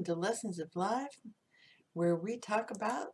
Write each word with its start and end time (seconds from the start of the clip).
Welcome 0.00 0.14
to 0.14 0.20
Lessons 0.20 0.58
of 0.58 0.70
Life, 0.74 1.18
where 1.92 2.16
we 2.16 2.38
talk 2.38 2.70
about 2.70 3.08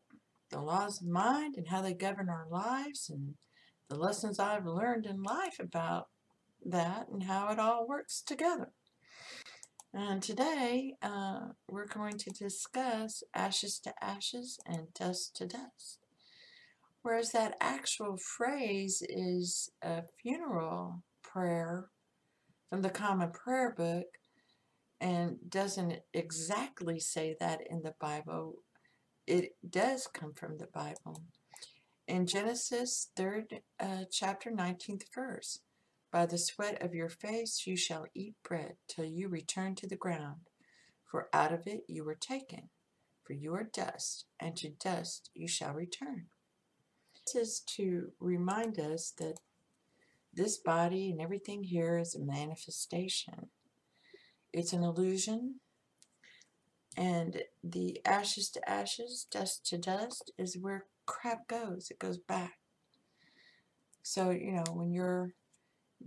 the 0.52 0.60
laws 0.60 1.00
of 1.00 1.08
mind 1.08 1.56
and 1.56 1.66
how 1.66 1.82
they 1.82 1.92
govern 1.92 2.28
our 2.28 2.46
lives 2.48 3.10
and 3.10 3.34
the 3.88 3.96
lessons 3.96 4.38
I've 4.38 4.66
learned 4.66 5.04
in 5.04 5.20
life 5.20 5.56
about 5.58 6.06
that 6.64 7.08
and 7.10 7.24
how 7.24 7.48
it 7.48 7.58
all 7.58 7.88
works 7.88 8.22
together. 8.22 8.68
And 9.92 10.22
today 10.22 10.94
uh, 11.02 11.48
we're 11.68 11.88
going 11.88 12.18
to 12.18 12.30
discuss 12.30 13.24
ashes 13.34 13.80
to 13.80 13.92
ashes 14.00 14.60
and 14.64 14.94
dust 14.94 15.34
to 15.38 15.46
dust. 15.48 15.98
Whereas 17.02 17.32
that 17.32 17.56
actual 17.60 18.16
phrase 18.16 19.02
is 19.08 19.72
a 19.82 20.02
funeral 20.22 21.02
prayer 21.20 21.88
from 22.70 22.82
the 22.82 22.90
Common 22.90 23.32
Prayer 23.32 23.74
Book 23.76 24.06
and 25.00 25.38
doesn't 25.48 26.00
exactly 26.14 26.98
say 26.98 27.36
that 27.40 27.60
in 27.68 27.82
the 27.82 27.94
Bible. 28.00 28.62
It 29.26 29.56
does 29.68 30.06
come 30.06 30.32
from 30.32 30.58
the 30.58 30.68
Bible. 30.68 31.22
In 32.06 32.26
Genesis 32.26 33.10
3rd 33.18 33.60
uh, 33.80 34.04
chapter 34.10 34.50
19th 34.50 35.02
verse, 35.14 35.60
by 36.12 36.24
the 36.24 36.38
sweat 36.38 36.80
of 36.80 36.94
your 36.94 37.08
face 37.08 37.66
you 37.66 37.76
shall 37.76 38.06
eat 38.14 38.34
bread 38.44 38.76
till 38.88 39.04
you 39.04 39.28
return 39.28 39.74
to 39.74 39.88
the 39.88 39.96
ground, 39.96 40.48
for 41.04 41.28
out 41.32 41.52
of 41.52 41.66
it 41.66 41.84
you 41.88 42.04
were 42.04 42.14
taken, 42.14 42.70
for 43.24 43.32
you 43.32 43.54
are 43.54 43.64
dust, 43.64 44.26
and 44.38 44.56
to 44.56 44.70
dust 44.70 45.30
you 45.34 45.48
shall 45.48 45.74
return. 45.74 46.26
This 47.26 47.34
is 47.34 47.60
to 47.76 48.12
remind 48.20 48.78
us 48.78 49.12
that 49.18 49.40
this 50.32 50.58
body 50.58 51.10
and 51.10 51.20
everything 51.20 51.64
here 51.64 51.98
is 51.98 52.14
a 52.14 52.20
manifestation 52.20 53.48
it's 54.56 54.72
an 54.72 54.82
illusion. 54.82 55.56
And 56.96 57.42
the 57.62 58.00
ashes 58.06 58.48
to 58.50 58.68
ashes, 58.68 59.26
dust 59.30 59.66
to 59.66 59.76
dust 59.76 60.32
is 60.38 60.56
where 60.58 60.86
crap 61.04 61.46
goes. 61.46 61.88
It 61.90 61.98
goes 61.98 62.16
back. 62.16 62.54
So, 64.02 64.30
you 64.30 64.52
know, 64.52 64.64
when 64.72 64.92
you're 64.92 65.34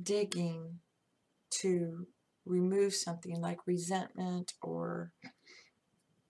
digging 0.02 0.80
to 1.52 2.08
remove 2.46 2.96
something 2.96 3.40
like 3.40 3.68
resentment 3.68 4.54
or 4.64 5.12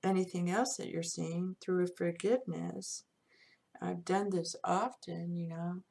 anything 0.03 0.49
else 0.49 0.75
that 0.75 0.89
you're 0.89 1.03
seeing 1.03 1.55
through 1.61 1.85
a 1.85 1.87
forgiveness, 1.87 3.03
I've 3.81 4.03
done 4.03 4.29
this 4.29 4.57
often, 4.63 5.37
you 5.37 5.47
know. 5.47 5.83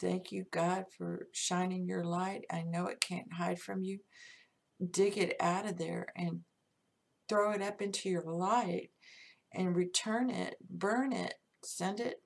Thank 0.00 0.30
you, 0.30 0.44
God, 0.50 0.86
for 0.98 1.28
shining 1.32 1.86
your 1.86 2.04
light. 2.04 2.44
I 2.50 2.62
know 2.62 2.86
it 2.86 3.00
can't 3.00 3.32
hide 3.32 3.60
from 3.60 3.82
you 3.82 4.00
dig 4.90 5.16
it 5.16 5.36
out 5.40 5.66
of 5.66 5.78
there 5.78 6.08
and 6.16 6.40
throw 7.28 7.52
it 7.52 7.62
up 7.62 7.80
into 7.80 8.08
your 8.08 8.24
light 8.24 8.90
and 9.52 9.76
return 9.76 10.30
it, 10.30 10.56
burn 10.68 11.12
it, 11.12 11.34
send 11.62 12.00
it, 12.00 12.22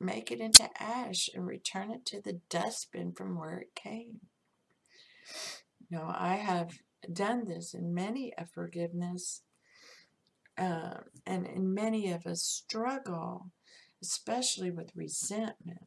make 0.00 0.30
it 0.30 0.40
into 0.40 0.68
ash 0.80 1.30
and 1.34 1.46
return 1.46 1.90
it 1.90 2.04
to 2.06 2.20
the 2.20 2.40
dustbin 2.50 3.12
from 3.12 3.38
where 3.38 3.58
it 3.58 3.74
came. 3.74 4.20
Know, 5.90 6.12
I 6.14 6.36
have 6.36 6.78
done 7.12 7.44
this 7.44 7.74
in 7.74 7.94
many 7.94 8.32
a 8.38 8.46
forgiveness 8.46 9.42
uh, 10.58 10.98
and 11.26 11.46
in 11.46 11.74
many 11.74 12.10
of 12.10 12.26
us 12.26 12.42
struggle, 12.42 13.50
especially 14.02 14.70
with 14.70 14.96
resentment. 14.96 15.86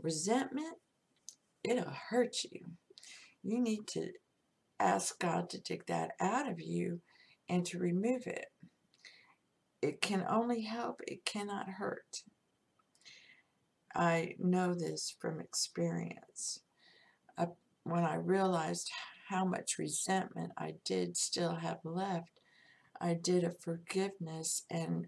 Resentment, 0.00 0.76
it'll 1.64 1.92
hurt 2.10 2.44
you 2.44 2.72
you 3.42 3.60
need 3.60 3.86
to 3.88 4.08
ask 4.80 5.18
God 5.18 5.50
to 5.50 5.60
take 5.60 5.86
that 5.86 6.12
out 6.20 6.50
of 6.50 6.60
you 6.60 7.00
and 7.48 7.64
to 7.66 7.78
remove 7.78 8.26
it. 8.26 8.46
It 9.80 10.00
can 10.00 10.24
only 10.28 10.62
help, 10.62 11.00
it 11.06 11.24
cannot 11.24 11.68
hurt. 11.68 12.22
I 13.94 14.34
know 14.38 14.74
this 14.74 15.14
from 15.18 15.40
experience. 15.40 16.60
I, 17.36 17.46
when 17.84 18.04
I 18.04 18.16
realized 18.16 18.90
how 19.28 19.44
much 19.44 19.78
resentment 19.78 20.52
I 20.56 20.74
did 20.84 21.16
still 21.16 21.56
have 21.56 21.78
left, 21.84 22.30
I 23.00 23.14
did 23.14 23.44
a 23.44 23.52
forgiveness, 23.52 24.64
and 24.70 25.06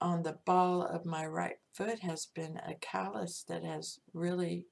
on 0.00 0.22
the 0.22 0.38
ball 0.44 0.82
of 0.82 1.06
my 1.06 1.26
right 1.26 1.58
foot 1.72 2.00
has 2.00 2.26
been 2.26 2.58
a 2.66 2.74
callus 2.80 3.44
that 3.48 3.64
has 3.64 3.98
really 4.12 4.66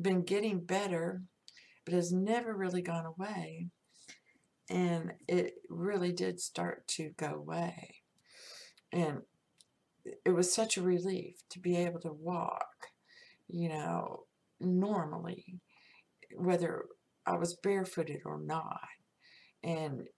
been 0.00 0.22
getting 0.22 0.60
better 0.60 1.22
but 1.84 1.94
has 1.94 2.12
never 2.12 2.54
really 2.54 2.82
gone 2.82 3.06
away. 3.06 3.68
And 4.70 5.12
it 5.28 5.54
really 5.68 6.12
did 6.12 6.40
start 6.40 6.86
to 6.88 7.10
go 7.16 7.34
away. 7.34 7.96
And 8.92 9.22
it 10.24 10.30
was 10.30 10.52
such 10.52 10.76
a 10.76 10.82
relief 10.82 11.36
to 11.50 11.58
be 11.58 11.76
able 11.76 12.00
to 12.00 12.12
walk, 12.12 12.88
you 13.48 13.68
know, 13.68 14.24
normally, 14.60 15.60
whether 16.36 16.86
I 17.26 17.36
was 17.36 17.54
barefooted 17.54 18.22
or 18.24 18.40
not. 18.40 18.80
And 19.62 20.08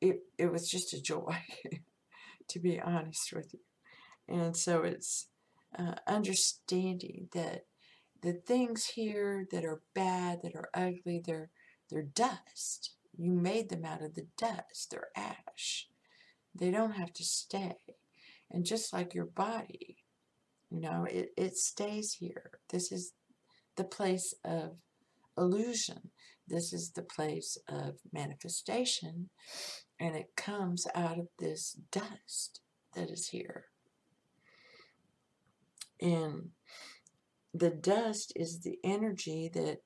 it, 0.00 0.20
it 0.38 0.50
was 0.50 0.70
just 0.70 0.94
a 0.94 1.00
joy, 1.00 1.36
to 2.48 2.58
be 2.58 2.80
honest 2.80 3.32
with 3.32 3.52
you. 3.52 3.60
And 4.28 4.56
so 4.56 4.82
it's 4.82 5.28
uh, 5.78 5.94
understanding 6.06 7.28
that 7.32 7.64
the 8.22 8.32
things 8.32 8.86
here 8.86 9.46
that 9.50 9.64
are 9.64 9.82
bad, 9.94 10.40
that 10.42 10.54
are 10.54 10.70
ugly, 10.74 11.22
they're 11.24 11.50
they're 11.90 12.02
dust. 12.02 12.94
You 13.16 13.32
made 13.32 13.70
them 13.70 13.84
out 13.84 14.02
of 14.02 14.14
the 14.14 14.26
dust. 14.36 14.90
They're 14.90 15.08
ash. 15.16 15.88
They 16.54 16.70
don't 16.70 16.92
have 16.92 17.12
to 17.14 17.24
stay. 17.24 17.76
And 18.50 18.64
just 18.64 18.92
like 18.92 19.14
your 19.14 19.26
body, 19.26 20.04
you 20.70 20.80
know, 20.80 21.04
it, 21.04 21.30
it 21.36 21.56
stays 21.56 22.12
here. 22.12 22.60
This 22.70 22.92
is 22.92 23.12
the 23.76 23.84
place 23.84 24.34
of 24.44 24.76
illusion. 25.36 26.10
This 26.46 26.72
is 26.72 26.90
the 26.90 27.02
place 27.02 27.56
of 27.68 27.96
manifestation. 28.12 29.30
And 30.00 30.14
it 30.14 30.36
comes 30.36 30.86
out 30.94 31.18
of 31.18 31.28
this 31.38 31.78
dust 31.90 32.60
that 32.94 33.10
is 33.10 33.28
here. 33.28 33.66
And 36.00 36.50
the 37.54 37.70
dust 37.70 38.32
is 38.36 38.60
the 38.60 38.78
energy 38.84 39.50
that 39.54 39.78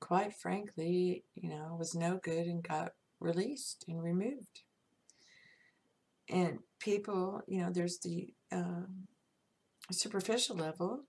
quite 0.00 0.34
frankly 0.34 1.24
you 1.34 1.48
know 1.48 1.76
was 1.78 1.94
no 1.94 2.18
good 2.22 2.46
and 2.46 2.66
got 2.66 2.92
released 3.20 3.84
and 3.88 4.02
removed. 4.02 4.62
And 6.28 6.58
people 6.78 7.42
you 7.46 7.60
know 7.60 7.70
there's 7.70 7.98
the 7.98 8.32
um, 8.50 9.06
superficial 9.90 10.56
level 10.56 11.04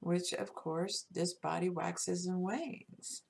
which 0.00 0.32
of 0.32 0.54
course 0.54 1.06
this 1.10 1.34
body 1.34 1.68
waxes 1.68 2.26
and 2.26 2.40
wanes. 2.40 3.22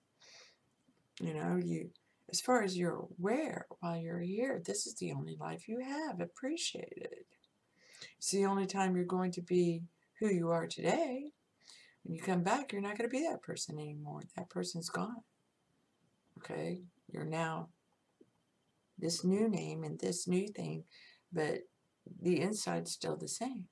You 1.21 1.35
know 1.35 1.59
you 1.63 1.91
as 2.31 2.41
far 2.41 2.63
as 2.63 2.77
you're 2.77 3.07
aware 3.19 3.67
while 3.81 3.97
you're 3.97 4.21
here 4.21 4.61
this 4.65 4.87
is 4.87 4.95
the 4.95 5.13
only 5.13 5.37
life 5.41 5.69
you 5.69 5.81
have. 5.81 6.21
Appreciate 6.21 6.93
it. 6.97 7.27
It's 8.19 8.31
the 8.31 8.47
only 8.47 8.67
time 8.67 8.95
you're 8.95 9.05
going 9.05 9.33
to 9.33 9.43
be 9.43 9.83
who 10.21 10.29
you 10.29 10.51
are 10.51 10.67
today. 10.67 11.31
When 12.05 12.15
you 12.15 12.23
come 12.23 12.43
back, 12.43 12.73
you're 12.73 12.83
not 12.83 12.97
going 12.97 13.09
to 13.09 13.17
be 13.17 13.27
that 13.29 13.43
person 13.43 13.79
anymore. 13.79 14.23
That 14.37 14.51
person's 14.51 14.89
gone. 14.89 15.23
Okay? 16.39 16.81
You're 17.13 17.25
now 17.25 17.69
this 18.99 19.25
new 19.25 19.49
name 19.49 19.85
and 19.85 19.99
this 19.99 20.27
new 20.27 20.49
thing, 20.49 20.85
but 21.33 21.61
the 22.21 22.41
inside's 22.41 22.93
still 22.93 23.17
the 23.17 23.29
same. 23.29 23.65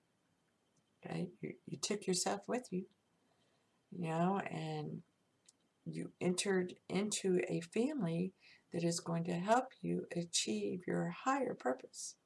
Okay? 1.05 1.29
You, 1.41 1.53
you 1.67 1.79
took 1.79 2.07
yourself 2.07 2.43
with 2.47 2.67
you, 2.71 2.85
you 3.91 4.09
know, 4.09 4.41
and 4.51 5.03
you 5.85 6.11
entered 6.21 6.75
into 6.89 7.41
a 7.49 7.61
family 7.61 8.33
that 8.73 8.85
is 8.85 9.01
going 9.01 9.25
to 9.25 9.35
help 9.35 9.67
you 9.81 10.07
achieve 10.15 10.83
your 10.87 11.15
higher 11.25 11.55
purpose, 11.55 12.17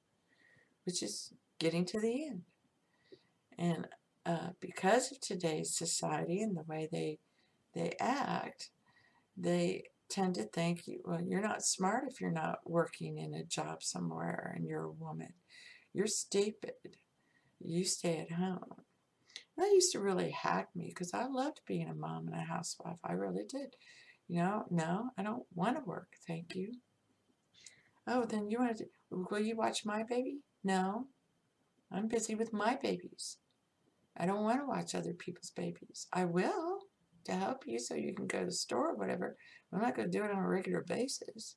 which 0.84 1.02
is 1.02 1.32
getting 1.58 1.84
to 1.84 2.00
the 2.00 2.26
end. 2.26 2.42
And 3.58 3.86
uh, 4.26 4.50
because 4.60 5.10
of 5.10 5.20
today's 5.20 5.74
society 5.74 6.42
and 6.42 6.56
the 6.56 6.64
way 6.64 6.88
they 6.90 7.18
they 7.74 7.94
act, 8.00 8.70
they 9.36 9.84
tend 10.08 10.34
to 10.34 10.42
think, 10.42 10.86
you 10.86 11.00
well, 11.04 11.22
you're 11.22 11.40
not 11.40 11.62
smart 11.62 12.04
if 12.08 12.20
you're 12.20 12.30
not 12.30 12.58
working 12.64 13.18
in 13.18 13.34
a 13.34 13.44
job 13.44 13.82
somewhere 13.82 14.52
and 14.56 14.66
you're 14.66 14.84
a 14.84 14.90
woman. 14.90 15.32
You're 15.92 16.06
stupid. 16.06 16.74
You 17.62 17.84
stay 17.84 18.18
at 18.18 18.32
home. 18.32 18.64
And 19.56 19.66
that 19.66 19.72
used 19.72 19.92
to 19.92 20.00
really 20.00 20.30
hack 20.30 20.68
me 20.74 20.86
because 20.88 21.14
I 21.14 21.26
loved 21.26 21.60
being 21.66 21.88
a 21.88 21.94
mom 21.94 22.26
and 22.26 22.36
a 22.36 22.44
housewife. 22.44 22.98
I 23.04 23.12
really 23.12 23.44
did. 23.48 23.76
You 24.28 24.42
know, 24.42 24.64
no, 24.70 25.10
I 25.18 25.22
don't 25.22 25.44
want 25.54 25.76
to 25.76 25.84
work. 25.84 26.12
Thank 26.26 26.54
you. 26.54 26.72
Oh, 28.06 28.24
then 28.24 28.50
you 28.50 28.58
want 28.58 28.78
to, 28.78 28.86
will 29.10 29.40
you 29.40 29.56
watch 29.56 29.84
my 29.84 30.02
baby? 30.02 30.38
No, 30.64 31.06
I'm 31.92 32.08
busy 32.08 32.34
with 32.34 32.52
my 32.52 32.76
babies. 32.80 33.38
I 34.20 34.26
don't 34.26 34.44
want 34.44 34.60
to 34.60 34.66
watch 34.66 34.94
other 34.94 35.14
people's 35.14 35.50
babies. 35.50 36.06
I 36.12 36.26
will 36.26 36.80
to 37.24 37.32
help 37.32 37.66
you 37.66 37.78
so 37.78 37.94
you 37.94 38.14
can 38.14 38.26
go 38.26 38.40
to 38.40 38.46
the 38.46 38.52
store 38.52 38.90
or 38.90 38.96
whatever. 38.96 39.34
I'm 39.72 39.80
not 39.80 39.96
going 39.96 40.10
to 40.10 40.18
do 40.18 40.22
it 40.22 40.30
on 40.30 40.36
a 40.36 40.46
regular 40.46 40.84
basis. 40.86 41.56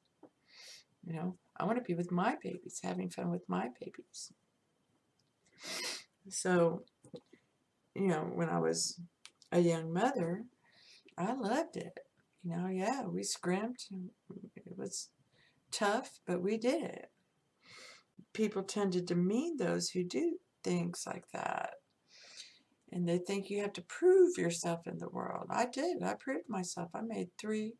You 1.05 1.13
know, 1.13 1.35
I 1.57 1.65
want 1.65 1.77
to 1.77 1.83
be 1.83 1.93
with 1.93 2.09
my 2.09 2.37
babies, 2.41 2.79
having 2.81 3.09
fun 3.09 3.29
with 3.29 3.43
my 3.49 3.67
babies. 3.81 4.31
So, 6.29 6.83
you 7.95 8.07
know, 8.07 8.31
when 8.33 8.47
I 8.47 8.59
was 8.59 8.97
a 9.51 9.59
young 9.59 9.91
mother, 9.91 10.43
I 11.17 11.33
loved 11.33 11.75
it. 11.75 11.99
You 12.45 12.55
know, 12.55 12.67
yeah, 12.69 13.03
we 13.03 13.23
scrimped. 13.23 13.87
It 14.55 14.77
was 14.77 15.09
tough, 15.69 16.21
but 16.25 16.41
we 16.41 16.57
did 16.57 16.81
it. 16.81 17.11
People 18.31 18.63
tend 18.63 18.93
to 18.93 19.01
demean 19.01 19.57
those 19.57 19.89
who 19.89 20.05
do 20.05 20.37
things 20.63 21.03
like 21.05 21.29
that. 21.33 21.73
And 22.93 23.09
they 23.09 23.17
think 23.17 23.49
you 23.49 23.59
have 23.61 23.73
to 23.73 23.81
prove 23.81 24.37
yourself 24.37 24.85
in 24.85 24.99
the 24.99 25.09
world. 25.09 25.47
I 25.49 25.65
did. 25.65 26.03
I 26.03 26.13
proved 26.13 26.47
myself. 26.47 26.91
I 26.93 27.01
made 27.01 27.29
three 27.39 27.73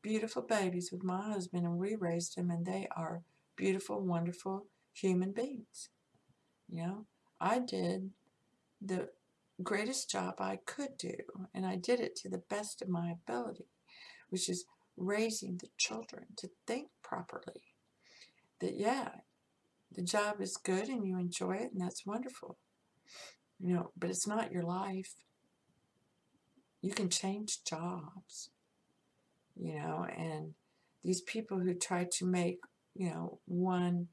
beautiful 0.00 0.40
babies 0.40 0.90
with 0.90 1.04
my 1.04 1.20
husband, 1.20 1.66
and 1.66 1.76
we 1.76 1.96
raised 1.96 2.34
them, 2.34 2.50
and 2.50 2.64
they 2.64 2.88
are 2.96 3.20
beautiful, 3.56 4.00
wonderful 4.00 4.66
human 4.94 5.32
beings. 5.32 5.90
You 6.70 6.78
know, 6.78 7.06
I 7.38 7.58
did 7.58 8.10
the 8.80 9.10
greatest 9.62 10.10
job 10.10 10.36
I 10.40 10.60
could 10.64 10.96
do, 10.96 11.16
and 11.52 11.66
I 11.66 11.76
did 11.76 12.00
it 12.00 12.16
to 12.16 12.30
the 12.30 12.42
best 12.48 12.80
of 12.80 12.88
my 12.88 13.10
ability, 13.12 13.66
which 14.30 14.48
is 14.48 14.64
raising 14.96 15.58
the 15.58 15.68
children 15.76 16.24
to 16.38 16.48
think 16.66 16.88
properly. 17.02 17.74
That, 18.60 18.78
yeah, 18.78 19.10
the 19.92 20.02
job 20.02 20.40
is 20.40 20.56
good 20.56 20.88
and 20.88 21.06
you 21.06 21.18
enjoy 21.18 21.56
it, 21.56 21.72
and 21.72 21.82
that's 21.82 22.06
wonderful. 22.06 22.56
You 23.64 23.72
know, 23.72 23.90
but 23.96 24.10
it's 24.10 24.26
not 24.26 24.52
your 24.52 24.62
life. 24.62 25.14
You 26.82 26.92
can 26.92 27.08
change 27.08 27.64
jobs, 27.64 28.50
you 29.56 29.76
know, 29.76 30.06
and 30.14 30.52
these 31.02 31.22
people 31.22 31.60
who 31.60 31.72
try 31.72 32.06
to 32.18 32.26
make, 32.26 32.58
you 32.94 33.08
know, 33.08 33.38
one 33.46 34.08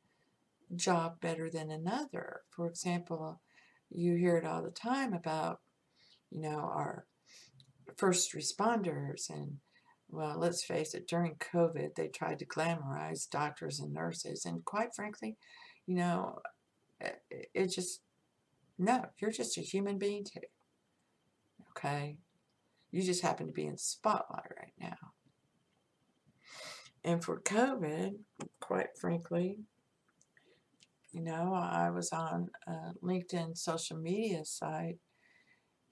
job 0.73 1.19
better 1.19 1.49
than 1.49 1.69
another. 1.69 2.43
For 2.49 2.65
example, 2.65 3.41
you 3.89 4.15
hear 4.15 4.37
it 4.37 4.45
all 4.45 4.63
the 4.63 4.71
time 4.71 5.11
about, 5.11 5.59
you 6.29 6.39
know, 6.39 6.59
our 6.59 7.05
first 7.97 8.33
responders 8.33 9.29
and 9.29 9.57
well, 10.07 10.37
let's 10.37 10.63
face 10.63 10.93
it, 10.93 11.09
during 11.09 11.35
COVID, 11.35 11.95
they 11.95 12.07
tried 12.07 12.39
to 12.39 12.45
glamorize 12.45 13.29
doctors 13.29 13.81
and 13.81 13.93
nurses. 13.93 14.45
And 14.45 14.63
quite 14.63 14.95
frankly, 14.95 15.35
you 15.87 15.95
know, 15.95 16.39
it, 17.01 17.21
it 17.53 17.67
just, 17.67 17.99
no, 18.81 19.05
you're 19.19 19.31
just 19.31 19.57
a 19.57 19.61
human 19.61 19.97
being 19.97 20.23
too. 20.23 20.41
Okay? 21.69 22.17
You 22.91 23.03
just 23.03 23.21
happen 23.21 23.47
to 23.47 23.53
be 23.53 23.65
in 23.65 23.73
the 23.73 23.77
spotlight 23.77 24.51
right 24.57 24.73
now. 24.79 24.97
And 27.03 27.23
for 27.23 27.39
COVID, 27.39 28.15
quite 28.59 28.97
frankly, 28.99 29.59
you 31.11 31.21
know, 31.21 31.53
I 31.53 31.89
was 31.89 32.11
on 32.11 32.49
a 32.67 32.93
LinkedIn 33.03 33.57
social 33.57 33.97
media 33.97 34.45
site 34.45 34.97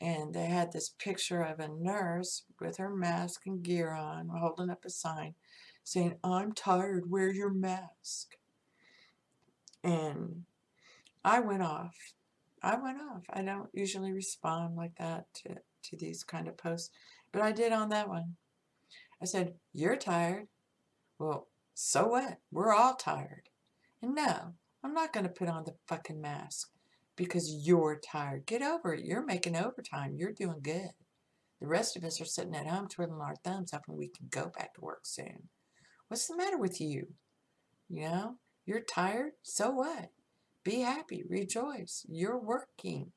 and 0.02 0.34
they 0.34 0.46
had 0.46 0.72
this 0.72 0.90
picture 0.98 1.42
of 1.42 1.60
a 1.60 1.68
nurse 1.68 2.44
with 2.60 2.78
her 2.78 2.90
mask 2.90 3.42
and 3.46 3.62
gear 3.62 3.94
on, 3.94 4.30
holding 4.30 4.70
up 4.70 4.86
a 4.86 4.90
sign 4.90 5.36
saying, 5.84 6.16
I'm 6.24 6.54
tired, 6.54 7.10
wear 7.10 7.32
your 7.32 7.52
mask. 7.52 8.36
And 9.84 10.44
I 11.24 11.40
went 11.40 11.64
off. 11.64 12.14
I 12.62 12.76
went 12.76 12.98
off. 13.02 13.24
I 13.30 13.42
don't 13.42 13.70
usually 13.74 14.12
respond 14.12 14.76
like 14.76 14.96
that 14.98 15.26
to, 15.36 15.56
to 15.56 15.98
these 15.98 16.24
kind 16.24 16.48
of 16.48 16.58
posts, 16.58 16.90
but 17.32 17.42
I 17.42 17.52
did 17.52 17.72
on 17.72 17.90
that 17.90 18.10
one. 18.10 18.36
I 19.22 19.26
said, 19.26 19.56
You're 19.74 19.96
tired. 19.96 20.48
Well, 21.18 21.48
so 21.74 22.08
what? 22.08 22.38
We're 22.52 22.74
all 22.74 22.96
tired. 22.96 23.50
And 24.02 24.16
no, 24.16 24.54
I'm 24.84 24.94
not 24.94 25.14
going 25.14 25.26
to 25.26 25.30
put 25.32 25.50
on 25.50 25.66
the 25.66 25.76
fucking 25.88 26.22
mask 26.22 26.70
because 27.16 27.54
you're 27.66 28.00
tired. 28.00 28.46
Get 28.46 28.62
over 28.62 28.94
it. 28.94 29.06
You're 29.06 29.26
making 29.26 29.56
overtime. 29.56 30.16
You're 30.16 30.32
doing 30.32 30.62
good. 30.62 30.92
The 31.60 31.68
rest 31.68 31.98
of 31.98 32.06
us 32.06 32.22
are 32.22 32.26
sitting 32.26 32.56
at 32.56 32.68
home 32.68 32.88
twiddling 32.88 33.22
our 33.22 33.36
thumbs 33.44 33.72
hoping 33.72 33.98
we 33.98 34.08
can 34.08 34.28
go 34.30 34.52
back 34.58 34.74
to 34.76 34.82
work 34.82 35.02
soon. 35.04 35.50
What's 36.08 36.28
the 36.28 36.38
matter 36.38 36.58
with 36.58 36.80
you? 36.80 37.08
You 37.90 38.02
know, 38.04 38.36
you're 38.66 38.80
tired? 38.80 39.32
So 39.44 39.72
what? 39.72 40.12
Be 40.70 40.82
happy. 40.82 41.24
Rejoice. 41.28 42.06
You're 42.08 42.38
working. 42.38 43.12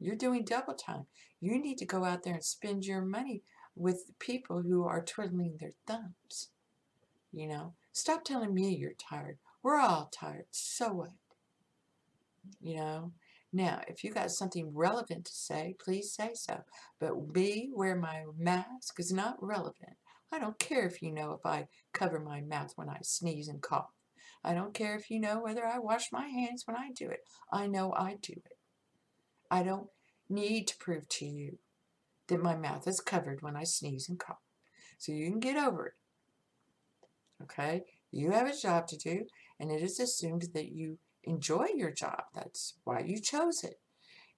You're 0.00 0.16
doing 0.16 0.42
double 0.42 0.72
time. 0.72 1.04
You 1.38 1.58
need 1.58 1.76
to 1.76 1.84
go 1.84 2.02
out 2.02 2.22
there 2.22 2.32
and 2.32 2.42
spend 2.42 2.86
your 2.86 3.02
money 3.02 3.42
with 3.74 4.18
people 4.18 4.62
who 4.62 4.84
are 4.84 5.04
twiddling 5.04 5.58
their 5.60 5.74
thumbs. 5.86 6.48
You 7.30 7.48
know, 7.48 7.74
stop 7.92 8.24
telling 8.24 8.54
me 8.54 8.74
you're 8.74 8.94
tired. 8.94 9.36
We're 9.62 9.78
all 9.78 10.08
tired. 10.10 10.46
So 10.50 10.94
what? 10.94 11.10
You 12.62 12.76
know? 12.76 13.12
Now, 13.52 13.82
if 13.86 14.02
you 14.02 14.10
got 14.10 14.30
something 14.30 14.74
relevant 14.74 15.26
to 15.26 15.34
say, 15.34 15.76
please 15.78 16.10
say 16.10 16.30
so. 16.32 16.62
But 16.98 17.34
be 17.34 17.68
where 17.74 17.96
my 17.96 18.24
mask 18.38 18.98
is 18.98 19.12
not 19.12 19.36
relevant. 19.42 19.98
I 20.32 20.38
don't 20.38 20.58
care 20.58 20.86
if 20.86 21.02
you 21.02 21.12
know 21.12 21.32
if 21.32 21.44
I 21.44 21.68
cover 21.92 22.18
my 22.18 22.40
mouth 22.40 22.72
when 22.76 22.88
I 22.88 23.00
sneeze 23.02 23.48
and 23.48 23.60
cough. 23.60 23.95
I 24.46 24.54
don't 24.54 24.74
care 24.74 24.96
if 24.96 25.10
you 25.10 25.18
know 25.18 25.40
whether 25.40 25.66
I 25.66 25.78
wash 25.78 26.12
my 26.12 26.28
hands 26.28 26.62
when 26.66 26.76
I 26.76 26.90
do 26.94 27.08
it. 27.08 27.24
I 27.52 27.66
know 27.66 27.92
I 27.92 28.16
do 28.22 28.32
it. 28.32 28.56
I 29.50 29.64
don't 29.64 29.88
need 30.28 30.68
to 30.68 30.78
prove 30.78 31.08
to 31.08 31.26
you 31.26 31.58
that 32.28 32.42
my 32.42 32.54
mouth 32.54 32.86
is 32.86 33.00
covered 33.00 33.42
when 33.42 33.56
I 33.56 33.64
sneeze 33.64 34.08
and 34.08 34.20
cough. 34.20 34.38
So 34.98 35.10
you 35.10 35.28
can 35.28 35.40
get 35.40 35.56
over 35.56 35.86
it. 35.86 35.94
Okay? 37.42 37.82
You 38.12 38.30
have 38.30 38.46
a 38.46 38.56
job 38.56 38.86
to 38.88 38.96
do, 38.96 39.26
and 39.58 39.72
it 39.72 39.82
is 39.82 39.98
assumed 39.98 40.46
that 40.54 40.68
you 40.68 40.98
enjoy 41.24 41.66
your 41.74 41.90
job. 41.90 42.22
That's 42.32 42.74
why 42.84 43.00
you 43.00 43.20
chose 43.20 43.64
it. 43.64 43.80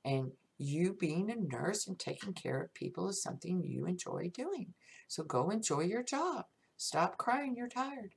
And 0.05 0.33
you 0.57 0.97
being 0.99 1.31
a 1.31 1.37
nurse 1.37 1.87
and 1.87 1.99
taking 1.99 2.33
care 2.33 2.62
of 2.62 2.73
people 2.75 3.11
is 3.11 3.23
something 3.23 3.62
you 3.62 3.85
enjoy 3.85 4.31
doing. 4.35 4.73
So 5.07 5.23
go 5.23 5.50
enjoy 5.50 5.83
your 5.83 6.03
job. 6.03 6.47
Stop 6.79 7.19
crying 7.19 7.55
you're 7.57 7.69
tired. 7.69 8.15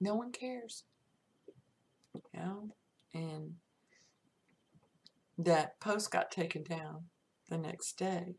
No 0.00 0.14
one 0.14 0.32
cares. 0.32 0.84
You 2.14 2.40
know? 2.40 2.74
And 3.12 3.54
that 5.38 5.80
post 5.80 6.10
got 6.10 6.30
taken 6.30 6.62
down 6.62 7.04
the 7.48 7.58
next 7.58 7.98
day 7.98 8.36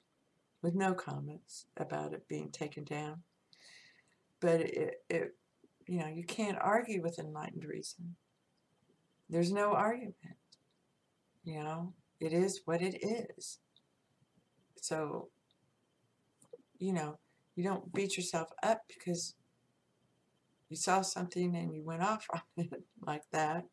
with 0.61 0.75
no 0.75 0.93
comments 0.93 1.65
about 1.77 2.13
it 2.13 2.27
being 2.27 2.49
taken 2.49 2.83
down. 2.83 3.21
But 4.39 4.61
it, 4.61 5.03
it 5.09 5.35
you 5.87 5.99
know, 5.99 6.07
you 6.07 6.23
can't 6.23 6.57
argue 6.59 7.01
with 7.01 7.19
enlightened 7.19 7.65
reason. 7.65 8.15
There's 9.29 9.51
no 9.51 9.73
argument. 9.73 10.15
You 11.43 11.63
know, 11.63 11.93
it 12.19 12.33
is 12.33 12.61
what 12.65 12.81
it 12.81 12.97
is. 13.03 13.59
So, 14.81 15.29
you 16.79 16.93
know, 16.93 17.19
you 17.55 17.63
don't 17.63 17.93
beat 17.93 18.17
yourself 18.17 18.49
up 18.63 18.81
because 18.87 19.35
you 20.69 20.75
saw 20.75 21.01
something 21.01 21.55
and 21.55 21.73
you 21.73 21.83
went 21.83 22.03
off 22.03 22.25
on 22.33 22.41
it 22.57 22.83
like 23.01 23.23
that. 23.31 23.65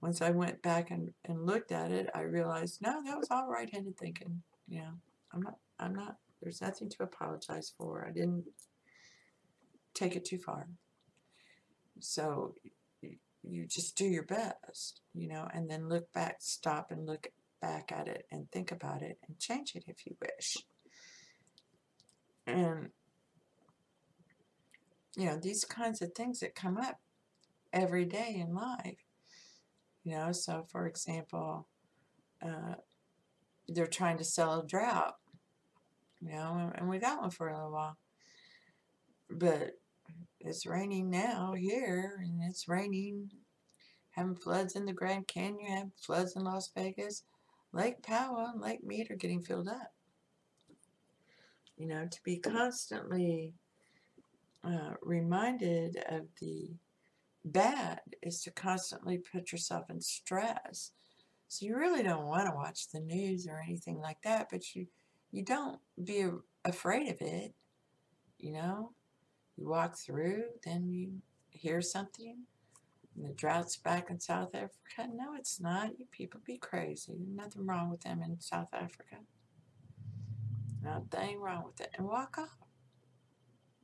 Once 0.00 0.22
I 0.22 0.30
went 0.30 0.62
back 0.62 0.90
and, 0.90 1.12
and 1.24 1.44
looked 1.44 1.72
at 1.72 1.90
it, 1.90 2.08
I 2.14 2.20
realized, 2.20 2.80
no, 2.80 3.02
that 3.04 3.18
was 3.18 3.28
all 3.30 3.48
right-handed 3.48 3.98
thinking. 3.98 4.42
You 4.68 4.80
know, 4.80 4.92
I'm 5.32 5.42
not, 5.42 5.56
I'm 5.80 5.94
not, 5.94 6.16
there's 6.40 6.60
nothing 6.60 6.88
to 6.90 7.02
apologize 7.02 7.72
for. 7.76 8.06
I 8.06 8.12
didn't 8.12 8.44
take 9.94 10.14
it 10.14 10.24
too 10.24 10.38
far. 10.38 10.68
So 11.98 12.54
you 13.42 13.66
just 13.66 13.96
do 13.96 14.04
your 14.04 14.24
best, 14.24 15.00
you 15.14 15.28
know, 15.28 15.48
and 15.52 15.68
then 15.70 15.88
look 15.88 16.12
back, 16.12 16.36
stop 16.40 16.90
and 16.90 17.06
look 17.06 17.28
back 17.60 17.90
at 17.92 18.06
it 18.06 18.26
and 18.30 18.50
think 18.52 18.70
about 18.70 19.02
it 19.02 19.18
and 19.26 19.38
change 19.38 19.74
it 19.74 19.84
if 19.86 20.06
you 20.06 20.16
wish. 20.20 20.58
And, 22.46 22.90
you 25.18 25.26
know, 25.26 25.36
these 25.36 25.64
kinds 25.64 26.00
of 26.00 26.12
things 26.12 26.38
that 26.40 26.54
come 26.54 26.78
up 26.78 27.00
every 27.72 28.04
day 28.04 28.36
in 28.40 28.54
life, 28.54 29.04
you 30.04 30.12
know, 30.12 30.30
so 30.30 30.64
for 30.70 30.86
example, 30.86 31.66
uh, 32.40 32.74
they're 33.66 33.88
trying 33.88 34.16
to 34.18 34.24
sell 34.24 34.60
a 34.60 34.66
drought, 34.66 35.16
you 36.20 36.30
know, 36.30 36.70
and 36.72 36.88
we 36.88 36.98
got 36.98 37.20
one 37.20 37.30
for 37.30 37.48
a 37.48 37.54
little 37.54 37.72
while. 37.72 37.96
But 39.28 39.72
it's 40.38 40.66
raining 40.66 41.10
now 41.10 41.52
here, 41.54 42.20
and 42.22 42.40
it's 42.48 42.68
raining, 42.68 43.32
having 44.12 44.36
floods 44.36 44.76
in 44.76 44.86
the 44.86 44.92
Grand 44.92 45.26
Canyon, 45.26 45.66
having 45.66 45.92
floods 46.00 46.36
in 46.36 46.44
Las 46.44 46.70
Vegas. 46.76 47.24
Lake 47.72 48.02
Powell 48.02 48.52
and 48.52 48.62
Lake 48.62 48.84
Mead 48.84 49.10
are 49.10 49.16
getting 49.16 49.42
filled 49.42 49.68
up. 49.68 49.92
You 51.76 51.88
know, 51.88 52.06
to 52.06 52.18
be 52.24 52.38
constantly 52.38 53.52
uh, 54.64 54.94
reminded 55.02 55.96
of 56.08 56.22
the 56.40 56.70
bad 57.44 58.00
is 58.22 58.42
to 58.42 58.50
constantly 58.50 59.18
put 59.18 59.52
yourself 59.52 59.88
in 59.90 60.00
stress. 60.00 60.92
So 61.48 61.64
you 61.64 61.76
really 61.76 62.02
don't 62.02 62.26
want 62.26 62.46
to 62.46 62.54
watch 62.54 62.90
the 62.90 63.00
news 63.00 63.46
or 63.46 63.62
anything 63.64 63.98
like 63.98 64.20
that, 64.22 64.48
but 64.50 64.74
you 64.74 64.86
you 65.30 65.42
don't 65.42 65.78
be 66.02 66.26
afraid 66.64 67.08
of 67.10 67.20
it, 67.20 67.52
you 68.38 68.52
know 68.52 68.92
you 69.58 69.68
walk 69.68 69.96
through, 69.96 70.44
then 70.64 70.88
you 70.88 71.20
hear 71.50 71.82
something? 71.82 72.36
The 73.16 73.32
drought's 73.32 73.76
back 73.76 74.10
in 74.10 74.20
South 74.20 74.54
Africa? 74.54 75.08
No, 75.12 75.34
it's 75.36 75.60
not. 75.60 75.98
You 75.98 76.06
people 76.12 76.40
be 76.46 76.58
crazy. 76.58 77.16
Nothing 77.34 77.66
wrong 77.66 77.90
with 77.90 78.02
them 78.02 78.22
in 78.22 78.40
South 78.40 78.68
Africa. 78.72 79.16
Nothing 80.80 81.40
wrong 81.40 81.64
with 81.64 81.80
it. 81.80 81.90
And 81.98 82.06
walk 82.06 82.38
off. 82.38 82.67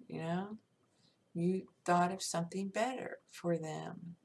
You 0.08 0.22
know? 0.22 0.58
You 1.34 1.66
thought 1.84 2.12
of 2.12 2.22
something 2.22 2.68
better 2.68 3.18
for 3.30 3.56
them. 3.56 4.16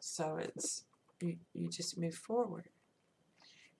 So 0.00 0.36
it's 0.36 0.84
you, 1.20 1.36
you 1.52 1.68
just 1.68 1.98
move 1.98 2.14
forward. 2.14 2.68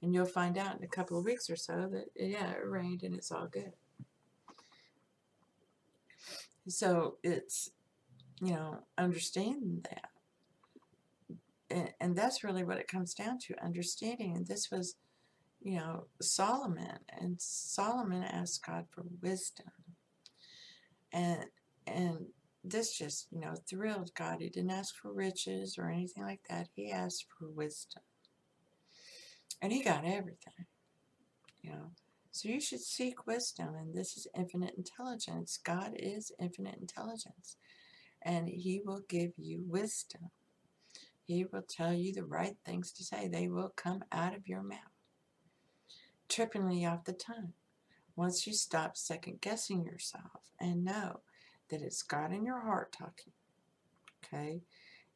And 0.02 0.14
you'll 0.14 0.26
find 0.26 0.58
out 0.58 0.76
in 0.76 0.84
a 0.84 0.88
couple 0.88 1.18
of 1.18 1.24
weeks 1.24 1.48
or 1.50 1.56
so 1.56 1.88
that 1.92 2.06
yeah, 2.14 2.50
it 2.52 2.68
rained 2.68 3.02
and 3.02 3.14
it's 3.14 3.32
all 3.32 3.46
good. 3.46 3.72
So 6.68 7.16
it's 7.22 7.70
you 8.40 8.52
know, 8.52 8.78
understanding 8.96 9.84
that. 9.90 10.10
And, 11.70 11.92
and 12.00 12.16
that's 12.16 12.44
really 12.44 12.64
what 12.64 12.78
it 12.78 12.88
comes 12.88 13.14
down 13.14 13.38
to, 13.40 13.64
understanding. 13.64 14.36
And 14.36 14.46
this 14.46 14.70
was, 14.70 14.94
you 15.62 15.78
know, 15.78 16.04
Solomon. 16.20 16.98
And 17.10 17.40
Solomon 17.40 18.22
asked 18.22 18.64
God 18.66 18.86
for 18.90 19.04
wisdom. 19.20 19.66
And 21.12 21.44
and 21.86 22.26
this 22.64 22.96
just, 22.96 23.28
you 23.30 23.40
know, 23.40 23.54
thrilled 23.68 24.10
God. 24.14 24.38
He 24.40 24.50
didn't 24.50 24.70
ask 24.70 24.94
for 24.96 25.12
riches 25.12 25.76
or 25.78 25.88
anything 25.88 26.24
like 26.24 26.40
that. 26.50 26.68
He 26.74 26.90
asked 26.90 27.26
for 27.38 27.48
wisdom. 27.48 28.02
And 29.62 29.72
he 29.72 29.82
got 29.82 30.04
everything. 30.04 30.66
You 31.62 31.70
know. 31.70 31.90
So 32.30 32.48
you 32.48 32.60
should 32.60 32.80
seek 32.80 33.26
wisdom, 33.26 33.74
and 33.74 33.94
this 33.94 34.16
is 34.16 34.28
infinite 34.36 34.74
intelligence. 34.76 35.58
God 35.64 35.92
is 35.96 36.30
infinite 36.38 36.76
intelligence 36.78 37.56
and 38.22 38.48
He 38.48 38.80
will 38.84 39.02
give 39.08 39.32
you 39.36 39.64
wisdom. 39.66 40.30
He 41.26 41.44
will 41.44 41.64
tell 41.68 41.92
you 41.92 42.12
the 42.12 42.24
right 42.24 42.56
things 42.64 42.92
to 42.92 43.04
say. 43.04 43.28
They 43.28 43.48
will 43.48 43.72
come 43.76 44.02
out 44.12 44.34
of 44.34 44.48
your 44.48 44.62
mouth, 44.62 44.78
trippingly 46.28 46.90
off 46.90 47.04
the 47.04 47.12
tongue. 47.12 47.52
Once 48.18 48.48
you 48.48 48.52
stop 48.52 48.96
second 48.96 49.40
guessing 49.40 49.84
yourself 49.84 50.50
and 50.58 50.84
know 50.84 51.20
that 51.70 51.80
it's 51.80 52.02
God 52.02 52.32
in 52.32 52.44
your 52.44 52.58
heart 52.58 52.90
talking, 52.90 53.32
okay? 54.24 54.60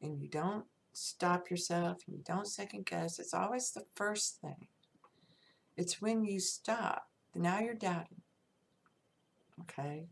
And 0.01 0.21
you 0.21 0.29
don't 0.29 0.67
stop 0.93 1.51
yourself 1.51 2.05
and 2.07 2.17
you 2.17 2.23
don't 2.25 2.47
second 2.47 2.87
guess. 2.87 3.19
It's 3.19 3.35
always 3.35 3.73
the 3.73 3.83
first 3.97 4.41
thing. 4.41 4.69
It's 5.77 6.01
when 6.01 6.25
you 6.25 6.39
stop. 6.39 7.09
Now 7.35 7.59
you're 7.59 7.75
doubting. 7.75 8.23
Okay? 9.63 10.07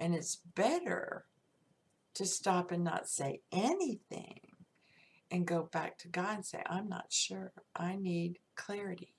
And 0.00 0.12
it's 0.12 0.34
better 0.34 1.26
to 2.14 2.26
stop 2.26 2.72
and 2.72 2.82
not 2.82 3.08
say 3.08 3.42
anything 3.52 4.40
and 5.30 5.46
go 5.46 5.68
back 5.70 5.96
to 5.98 6.08
God 6.08 6.34
and 6.34 6.44
say, 6.44 6.60
I'm 6.66 6.88
not 6.88 7.12
sure. 7.12 7.52
I 7.76 7.94
need 7.94 8.40
clarity. 8.56 9.14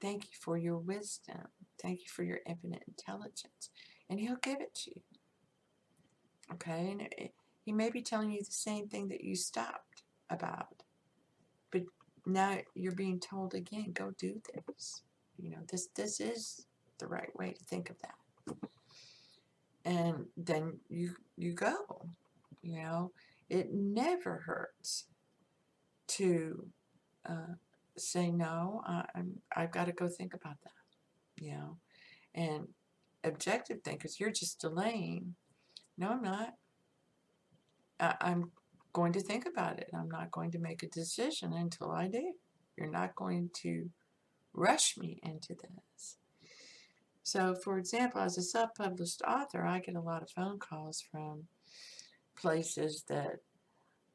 Thank 0.00 0.26
you 0.26 0.30
for 0.38 0.56
your 0.56 0.78
wisdom. 0.78 1.48
Thank 1.82 2.00
you 2.00 2.06
for 2.08 2.22
your 2.22 2.40
infinite 2.46 2.84
intelligence. 2.86 3.70
And 4.08 4.20
He'll 4.20 4.36
give 4.36 4.60
it 4.60 4.74
to 4.84 4.90
you. 4.90 5.02
Okay? 6.54 6.90
And 6.90 7.02
it, 7.02 7.34
He 7.64 7.72
may 7.72 7.90
be 7.90 8.02
telling 8.02 8.30
you 8.30 8.40
the 8.40 8.50
same 8.50 8.88
thing 8.88 9.08
that 9.08 9.24
you 9.24 9.34
stopped 9.36 10.04
about. 10.30 10.82
But 11.70 11.82
now 12.26 12.58
you're 12.74 12.92
being 12.92 13.20
told 13.20 13.54
again, 13.54 13.92
go 13.92 14.12
do 14.18 14.40
this. 14.54 15.02
You 15.38 15.50
know, 15.50 15.62
this 15.70 15.88
this 15.96 16.20
is 16.20 16.66
the 16.98 17.08
right 17.08 17.34
way 17.36 17.52
to 17.52 17.64
think 17.64 17.90
of 17.90 17.96
that 18.02 18.14
and 19.84 20.26
then 20.36 20.78
you 20.88 21.14
you 21.36 21.52
go 21.52 21.74
you 22.62 22.82
know 22.82 23.10
it 23.48 23.72
never 23.72 24.42
hurts 24.46 25.06
to 26.06 26.66
uh, 27.28 27.54
say 27.96 28.30
no 28.30 28.82
I, 28.86 29.04
I'm 29.14 29.40
I've 29.56 29.72
got 29.72 29.86
to 29.86 29.92
go 29.92 30.08
think 30.08 30.34
about 30.34 30.56
that 30.62 30.81
you 31.38 31.52
know 31.52 31.76
and 32.34 32.66
objective 33.24 33.80
thinkers 33.82 34.18
you're 34.18 34.30
just 34.30 34.60
delaying. 34.60 35.34
No 35.98 36.10
I'm 36.10 36.22
not. 36.22 36.54
I, 38.00 38.14
I'm 38.20 38.50
going 38.92 39.12
to 39.12 39.20
think 39.20 39.46
about 39.46 39.78
it. 39.78 39.88
I'm 39.94 40.10
not 40.10 40.30
going 40.30 40.50
to 40.52 40.58
make 40.58 40.82
a 40.82 40.88
decision 40.88 41.52
until 41.52 41.90
I 41.90 42.08
do. 42.08 42.32
You're 42.76 42.90
not 42.90 43.14
going 43.14 43.50
to 43.62 43.88
rush 44.52 44.96
me 44.98 45.18
into 45.22 45.54
this. 45.54 46.16
So, 47.22 47.54
for 47.54 47.78
example, 47.78 48.20
as 48.20 48.36
a 48.36 48.42
self 48.42 48.70
published 48.76 49.22
author, 49.26 49.64
I 49.64 49.78
get 49.78 49.94
a 49.94 50.00
lot 50.00 50.22
of 50.22 50.30
phone 50.30 50.58
calls 50.58 51.02
from 51.10 51.44
places 52.36 53.04
that 53.08 53.36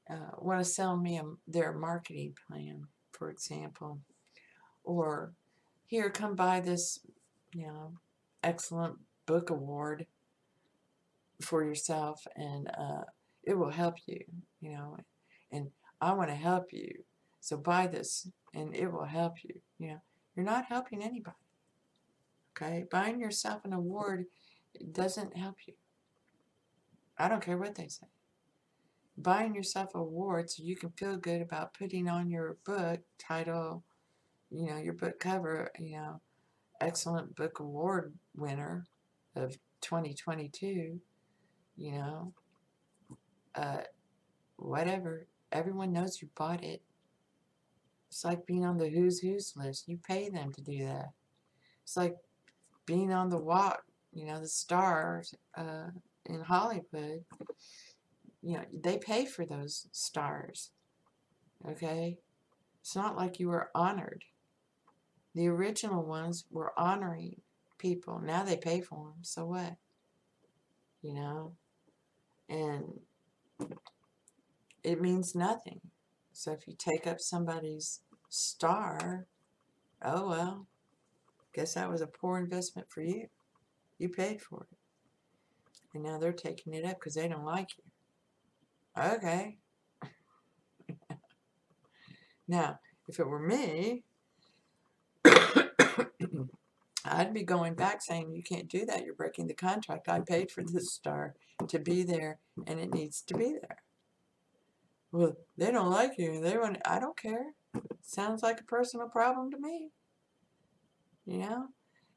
uh, 0.09 0.35
want 0.37 0.59
to 0.59 0.65
sell 0.65 0.97
me 0.97 1.17
a, 1.17 1.23
their 1.47 1.73
marketing 1.73 2.35
plan, 2.47 2.83
for 3.11 3.29
example. 3.29 3.99
Or, 4.83 5.31
here, 5.87 6.09
come 6.09 6.35
buy 6.35 6.59
this, 6.59 6.99
you 7.53 7.65
know, 7.65 7.93
excellent 8.43 8.97
book 9.25 9.49
award 9.49 10.05
for 11.41 11.63
yourself 11.63 12.25
and 12.35 12.69
uh, 12.77 13.03
it 13.43 13.57
will 13.57 13.71
help 13.71 13.95
you, 14.05 14.19
you 14.59 14.71
know. 14.71 14.97
And 15.51 15.71
I 16.01 16.11
want 16.13 16.29
to 16.29 16.35
help 16.35 16.71
you. 16.71 17.03
So 17.39 17.57
buy 17.57 17.87
this 17.87 18.27
and 18.53 18.75
it 18.75 18.91
will 18.91 19.05
help 19.05 19.35
you. 19.43 19.55
You 19.79 19.87
know, 19.87 20.01
you're 20.35 20.45
not 20.45 20.65
helping 20.65 21.01
anybody. 21.01 21.37
Okay? 22.51 22.85
Buying 22.91 23.19
yourself 23.19 23.63
an 23.63 23.73
award 23.73 24.25
doesn't 24.91 25.37
help 25.37 25.55
you. 25.65 25.73
I 27.17 27.29
don't 27.29 27.43
care 27.43 27.57
what 27.57 27.75
they 27.75 27.87
say. 27.87 28.07
Buying 29.17 29.55
yourself 29.55 29.95
an 29.95 30.01
award 30.01 30.49
so 30.49 30.63
you 30.63 30.75
can 30.75 30.91
feel 30.91 31.17
good 31.17 31.41
about 31.41 31.73
putting 31.73 32.07
on 32.07 32.29
your 32.29 32.57
book 32.65 32.99
title, 33.17 33.83
you 34.49 34.67
know, 34.67 34.77
your 34.77 34.93
book 34.93 35.19
cover, 35.19 35.71
you 35.79 35.97
know, 35.97 36.21
excellent 36.81 37.35
book 37.35 37.59
award 37.59 38.13
winner 38.35 38.85
of 39.35 39.57
2022, 39.81 40.99
you 41.75 41.91
know, 41.91 42.33
uh, 43.55 43.81
whatever. 44.57 45.27
Everyone 45.51 45.93
knows 45.93 46.21
you 46.21 46.29
bought 46.35 46.63
it. 46.63 46.81
It's 48.09 48.23
like 48.23 48.45
being 48.45 48.65
on 48.65 48.77
the 48.77 48.89
Who's 48.89 49.19
Who's 49.19 49.53
list. 49.55 49.87
You 49.87 49.97
pay 49.97 50.29
them 50.29 50.51
to 50.53 50.61
do 50.61 50.85
that. 50.85 51.09
It's 51.83 51.97
like 51.97 52.15
being 52.85 53.11
on 53.13 53.29
the 53.29 53.37
walk, 53.37 53.83
you 54.13 54.25
know, 54.25 54.39
the 54.39 54.47
stars 54.47 55.33
uh, 55.55 55.89
in 56.25 56.41
Hollywood, 56.41 57.23
you 58.41 58.53
know, 58.53 58.63
they 58.73 58.97
pay 58.97 59.25
for 59.25 59.45
those 59.45 59.87
stars. 59.91 60.71
Okay? 61.69 62.17
It's 62.81 62.95
not 62.95 63.17
like 63.17 63.39
you 63.39 63.49
were 63.49 63.69
honored. 63.75 64.23
The 65.37 65.47
original 65.47 66.03
ones 66.03 66.45
were 66.49 66.73
honoring 66.79 67.39
people. 67.77 68.19
Now 68.19 68.43
they 68.43 68.57
pay 68.57 68.81
for 68.81 69.09
them. 69.09 69.19
So 69.21 69.45
what? 69.45 69.75
You 71.03 71.13
know? 71.13 71.53
And 72.49 72.99
it 74.83 74.99
means 74.99 75.35
nothing. 75.35 75.79
So 76.33 76.53
if 76.53 76.67
you 76.67 76.73
take 76.75 77.05
up 77.05 77.19
somebody's 77.19 78.01
star, 78.29 79.27
oh 80.03 80.27
well, 80.27 80.67
Guess 81.57 81.73
that 81.73 81.89
was 81.89 82.01
a 82.01 82.07
poor 82.07 82.37
investment 82.37 82.87
for 82.91 83.01
you. 83.01 83.27
You 83.97 84.09
paid 84.09 84.41
for 84.41 84.67
it. 84.71 84.77
And 85.95 86.03
now 86.03 86.19
they're 86.19 86.31
taking 86.31 86.73
it 86.75 86.85
up 86.85 86.99
because 86.99 87.15
they 87.15 87.27
don't 87.27 87.45
like 87.45 87.69
you. 87.77 89.03
Okay. 89.03 89.57
now, 92.47 92.79
if 93.07 93.19
it 93.19 93.27
were 93.27 93.39
me, 93.39 94.03
I'd 97.09 97.33
be 97.33 97.43
going 97.43 97.75
back 97.75 98.01
saying, 98.01 98.33
you 98.33 98.43
can't 98.43 98.67
do 98.67 98.85
that. 98.85 99.05
You're 99.05 99.15
breaking 99.15 99.47
the 99.47 99.53
contract. 99.53 100.09
I 100.09 100.19
paid 100.19 100.51
for 100.51 100.63
this 100.63 100.93
star 100.93 101.35
to 101.67 101.79
be 101.79 102.03
there, 102.03 102.39
and 102.65 102.79
it 102.79 102.93
needs 102.93 103.21
to 103.23 103.33
be 103.33 103.53
there. 103.61 103.83
Well, 105.11 105.37
they 105.57 105.71
don't 105.71 105.89
like 105.89 106.17
you. 106.17 106.41
They 106.41 106.57
want. 106.57 106.77
I 106.85 106.99
don't 106.99 107.17
care. 107.17 107.53
Sounds 108.01 108.43
like 108.43 108.59
a 108.59 108.65
personal 108.65 109.07
problem 109.07 109.51
to 109.51 109.59
me. 109.59 109.89
You 111.25 111.39
know, 111.39 111.67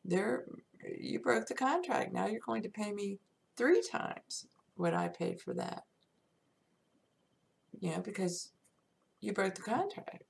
there 0.04 0.44
you 0.98 1.20
broke 1.20 1.46
the 1.46 1.54
contract. 1.54 2.12
Now 2.12 2.26
you're 2.26 2.40
going 2.44 2.62
to 2.62 2.68
pay 2.68 2.92
me 2.92 3.18
three 3.56 3.82
times 3.82 4.46
what 4.76 4.94
I 4.94 5.08
paid 5.08 5.40
for 5.40 5.54
that. 5.54 5.84
You 7.80 7.92
know, 7.92 8.00
because 8.00 8.50
you 9.20 9.32
broke 9.32 9.54
the 9.54 9.62
contract. 9.62 10.24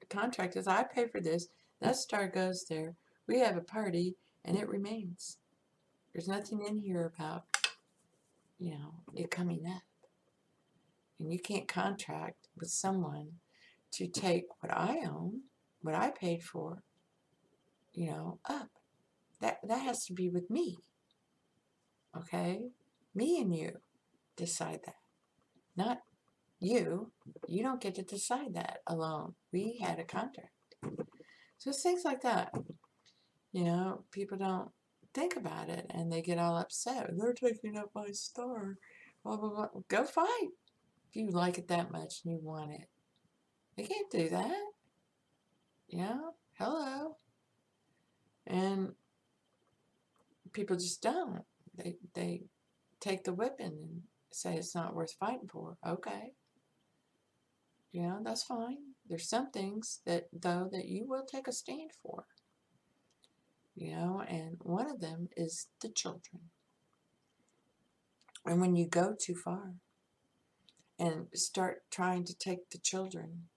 The 0.00 0.06
contract 0.06 0.56
is 0.56 0.66
I 0.66 0.84
pay 0.84 1.06
for 1.06 1.20
this. 1.20 1.48
That 1.80 1.96
star 1.96 2.28
goes 2.28 2.64
there. 2.68 2.94
We 3.26 3.40
have 3.40 3.56
a 3.56 3.62
party 3.62 4.16
and 4.44 4.56
it 4.56 4.68
remains. 4.68 5.38
There's 6.12 6.28
nothing 6.28 6.64
in 6.66 6.78
here 6.78 7.12
about, 7.14 7.44
you 8.58 8.72
know, 8.72 8.94
it 9.14 9.30
coming 9.30 9.64
up. 9.66 9.82
And 11.18 11.32
you 11.32 11.38
can't 11.38 11.68
contract 11.68 12.48
with 12.58 12.68
someone 12.68 13.28
to 13.92 14.06
take 14.06 14.44
what 14.60 14.72
I 14.72 14.98
own, 15.06 15.42
what 15.80 15.94
I 15.94 16.10
paid 16.10 16.42
for, 16.42 16.82
you 17.92 18.10
know, 18.10 18.38
up. 18.48 18.68
That 19.40 19.58
that 19.66 19.80
has 19.80 20.04
to 20.06 20.12
be 20.12 20.28
with 20.28 20.50
me. 20.50 20.78
Okay? 22.16 22.70
Me 23.14 23.40
and 23.40 23.54
you 23.54 23.72
decide 24.36 24.80
that. 24.86 24.96
Not 25.76 25.98
you. 26.60 27.10
You 27.48 27.62
don't 27.62 27.80
get 27.80 27.94
to 27.96 28.02
decide 28.02 28.54
that 28.54 28.78
alone. 28.86 29.34
We 29.52 29.78
had 29.82 29.98
a 29.98 30.04
contract. 30.04 30.50
So 31.58 31.70
it's 31.70 31.82
things 31.82 32.04
like 32.04 32.22
that. 32.22 32.52
You 33.54 33.62
know, 33.62 34.02
people 34.10 34.36
don't 34.36 34.70
think 35.14 35.36
about 35.36 35.68
it 35.68 35.86
and 35.90 36.12
they 36.12 36.22
get 36.22 36.40
all 36.40 36.56
upset. 36.56 37.08
They're 37.16 37.32
taking 37.32 37.78
up 37.78 37.92
my 37.94 38.10
star. 38.10 38.78
Blah, 39.22 39.36
blah, 39.36 39.48
blah. 39.48 39.68
Go 39.86 40.02
fight 40.04 40.48
if 41.08 41.14
you 41.14 41.30
like 41.30 41.56
it 41.56 41.68
that 41.68 41.92
much 41.92 42.22
and 42.24 42.34
you 42.34 42.40
want 42.42 42.72
it. 42.72 42.88
They 43.76 43.84
can't 43.84 44.10
do 44.10 44.28
that. 44.30 44.60
Know, 45.92 46.32
hello. 46.58 47.16
And 48.44 48.94
people 50.52 50.74
just 50.74 51.00
don't. 51.00 51.42
They, 51.76 51.94
they 52.14 52.42
take 52.98 53.22
the 53.22 53.32
whipping 53.32 53.66
and 53.66 54.02
say 54.32 54.56
it's 54.56 54.74
not 54.74 54.96
worth 54.96 55.12
fighting 55.12 55.48
for. 55.48 55.76
Okay. 55.86 56.32
You 57.92 58.02
know, 58.02 58.18
that's 58.24 58.42
fine. 58.42 58.78
There's 59.08 59.28
some 59.28 59.52
things 59.52 60.00
that, 60.06 60.24
though, 60.32 60.68
that 60.72 60.86
you 60.86 61.06
will 61.06 61.24
take 61.24 61.46
a 61.46 61.52
stand 61.52 61.92
for. 62.02 62.24
You 63.74 63.92
know, 63.92 64.24
and 64.28 64.56
one 64.60 64.88
of 64.88 65.00
them 65.00 65.28
is 65.36 65.66
the 65.80 65.88
children. 65.88 66.50
And 68.46 68.60
when 68.60 68.76
you 68.76 68.86
go 68.86 69.16
too 69.18 69.34
far 69.34 69.74
and 70.98 71.26
start 71.34 71.82
trying 71.90 72.24
to 72.24 72.38
take 72.38 72.70
the 72.70 72.78
children 72.78 73.48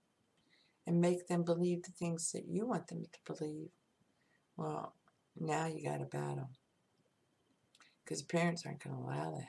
and 0.88 1.01
make 1.01 1.27
them 1.27 1.43
believe 1.43 1.83
the 1.83 1.91
things 1.91 2.31
that 2.31 2.47
you 2.47 2.65
want 2.65 2.88
them 2.88 3.03
to 3.03 3.33
believe, 3.33 3.69
well, 4.55 4.93
now 5.39 5.67
you 5.67 5.83
got 5.83 6.01
a 6.01 6.05
battle. 6.05 6.50
Because 8.03 8.21
parents 8.21 8.65
aren't 8.65 8.83
going 8.83 8.95
to 8.95 9.01
allow 9.03 9.31
that. 9.31 9.47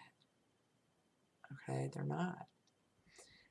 Okay, 1.71 1.89
they're 1.95 2.05
not. 2.05 2.47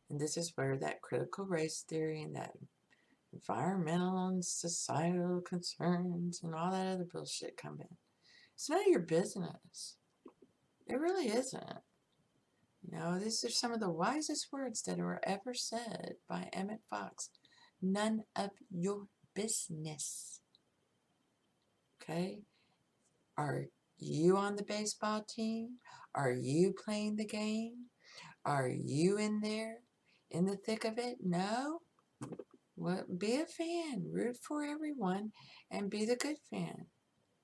And 0.10 0.20
this 0.20 0.38
is 0.38 0.52
where 0.56 0.78
that 0.78 1.02
critical 1.02 1.46
race 1.46 1.84
theory 1.88 2.22
and 2.22 2.36
that 2.36 2.52
environmental 3.38 4.28
and 4.28 4.44
societal 4.44 5.42
concerns 5.42 6.42
and 6.44 6.54
all 6.54 6.72
that 6.72 6.88
other 6.88 7.08
bullshit 7.12 7.58
come 7.58 7.78
in. 7.80 7.98
It's 8.56 8.70
none 8.70 8.82
of 8.82 8.88
your 8.88 9.02
business. 9.02 9.98
It 10.88 11.00
really 11.00 11.28
isn't. 11.28 11.82
You 12.84 12.98
know, 12.98 13.20
these 13.20 13.44
are 13.44 13.50
some 13.50 13.72
of 13.72 13.80
the 13.80 13.90
wisest 13.90 14.48
words 14.52 14.82
that 14.84 14.98
were 14.98 15.22
ever 15.24 15.54
said 15.54 16.16
by 16.28 16.50
Emmett 16.54 16.82
Fox. 16.90 17.30
None 17.82 18.24
of 18.36 18.52
your 18.72 19.08
business. 19.34 20.42
Okay? 22.02 22.40
Are 23.38 23.66
you 24.00 24.38
on 24.38 24.56
the 24.56 24.64
baseball 24.64 25.24
team? 25.28 25.78
Are 26.16 26.32
you 26.32 26.74
playing 26.74 27.18
the 27.18 27.26
game? 27.26 27.88
Are 28.46 28.70
you 28.70 29.18
in 29.18 29.42
there? 29.42 29.80
in 30.32 30.46
the 30.46 30.56
thick 30.56 30.86
of 30.86 30.98
it? 30.98 31.18
No. 31.24 31.80
Well, 32.78 33.04
be 33.18 33.42
a 33.42 33.46
fan, 33.48 34.06
root 34.12 34.38
for 34.38 34.64
everyone, 34.64 35.32
and 35.72 35.90
be 35.90 36.06
the 36.06 36.16
good 36.16 36.38
fan, 36.52 36.86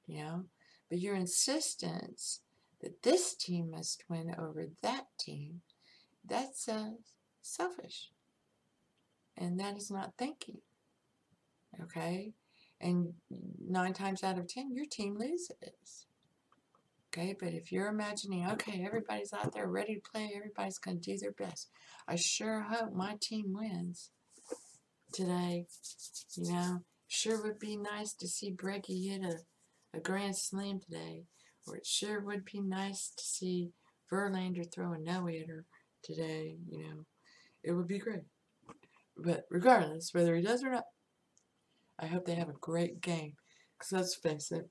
you 0.06 0.24
know. 0.24 0.46
But 0.90 1.00
your 1.00 1.16
insistence 1.16 2.42
that 2.82 3.02
this 3.02 3.34
team 3.34 3.72
must 3.72 4.04
win 4.08 4.36
over 4.38 4.68
that 4.84 5.08
team, 5.20 5.62
that's 6.24 6.70
uh, 6.70 6.92
selfish. 7.42 8.12
And 9.36 9.60
that 9.60 9.76
is 9.76 9.90
not 9.90 10.14
thinking, 10.20 10.60
okay? 11.82 12.34
And 12.80 13.14
nine 13.68 13.94
times 13.94 14.24
out 14.24 14.38
of 14.38 14.48
ten, 14.48 14.72
your 14.72 14.86
team 14.86 15.18
loses. 15.18 16.06
Okay, 17.08 17.36
but 17.40 17.54
if 17.54 17.72
you're 17.72 17.88
imagining, 17.88 18.48
okay, 18.52 18.84
everybody's 18.86 19.34
out 19.34 19.54
there 19.54 19.68
ready 19.68 19.96
to 19.96 20.12
play, 20.12 20.32
everybody's 20.36 20.78
going 20.78 21.00
to 21.00 21.12
do 21.12 21.18
their 21.18 21.32
best. 21.32 21.70
I 22.08 22.18
sure 22.18 22.62
hope 22.62 22.94
my 22.94 23.18
team 23.20 23.54
wins 23.54 24.12
today. 25.14 25.68
You 26.36 26.52
know, 26.52 26.80
sure 27.08 27.42
would 27.44 27.60
be 27.60 27.78
nice 27.78 28.14
to 28.16 28.28
see 28.28 28.52
Breggy 28.52 29.10
hit 29.10 29.24
a, 29.24 29.98
a 29.98 30.02
grand 30.02 30.36
slam 30.36 30.80
today. 30.80 31.24
Or 31.68 31.78
it 31.78 31.86
sure 31.86 32.20
would 32.20 32.44
be 32.44 32.60
nice 32.60 33.12
to 33.16 33.24
see 33.24 33.72
Verlander 34.12 34.70
throw 34.72 34.94
a 34.94 35.00
no-hitter 35.00 35.66
today, 36.04 36.58
you 36.70 36.80
know. 36.80 37.06
It 37.64 37.72
would 37.72 37.88
be 37.88 38.00
great. 38.00 38.24
But 39.16 39.46
regardless, 39.50 40.14
whether 40.14 40.36
he 40.36 40.42
does 40.42 40.64
or 40.64 40.72
not, 40.72 40.84
I 42.00 42.08
hope 42.08 42.26
they 42.26 42.36
have 42.36 42.50
a 42.50 42.60
great 42.60 43.00
game. 43.00 43.34
Because 43.78 43.92
let's 43.94 44.16
face 44.16 44.52
it, 44.52 44.70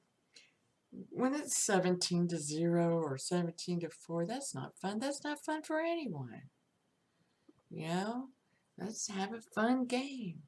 when 1.10 1.34
it's 1.34 1.56
17 1.56 2.28
to 2.28 2.38
0 2.38 2.98
or 2.98 3.16
17 3.16 3.80
to 3.80 3.88
4, 3.88 4.26
that's 4.26 4.54
not 4.54 4.76
fun. 4.76 4.98
That's 4.98 5.24
not 5.24 5.44
fun 5.44 5.62
for 5.62 5.80
anyone. 5.80 6.42
You 7.70 7.88
know, 7.88 8.28
let's 8.84 9.08
have 9.08 9.32
a 9.32 9.40
fun 9.54 9.86
game, 9.86 10.40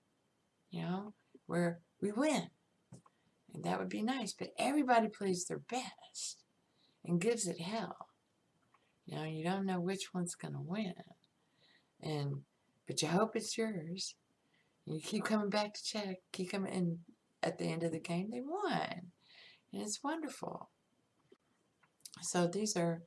you 0.71 0.83
know, 0.83 1.15
where 1.47 1.81
we 2.01 2.13
win. 2.13 2.49
And 3.53 3.65
that 3.65 3.79
would 3.79 3.89
be 3.89 4.03
nice. 4.03 4.33
But 4.33 4.49
everybody 4.59 5.09
plays 5.09 5.45
their 5.45 5.61
best 5.61 6.43
and 7.05 7.21
gives 7.21 7.47
it 7.47 7.61
hell. 7.61 8.09
You 9.07 9.17
know, 9.17 9.25
you 9.25 9.45
don't 9.45 9.67
know 9.67 9.81
which 9.81 10.15
one's 10.15 10.35
going 10.35 10.55
to 10.55 10.61
win. 10.61 10.95
And, 12.03 12.43
but 12.87 13.01
you 13.03 13.09
hope 13.09 13.37
it's 13.37 13.57
yours. 13.57 14.15
You 14.87 15.01
keep 15.01 15.25
coming 15.25 15.51
back 15.51 15.75
to 15.75 15.85
check, 15.85 16.17
keep 16.33 16.51
coming, 16.51 16.73
and 16.73 16.99
at 17.43 17.59
the 17.59 17.67
end 17.67 17.83
of 17.83 17.93
the 17.93 18.01
game, 18.01 18.31
they 18.31 18.43
won. 18.43 19.11
And 19.73 19.83
it's 19.83 20.03
wonderful. 20.03 20.71
So 22.23 22.47
these 22.47 22.77
are, 22.77 23.03